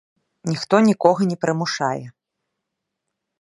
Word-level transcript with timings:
Ніхто 0.51 0.75
нікога 0.87 1.21
не 1.33 1.37
прымушае. 1.45 2.05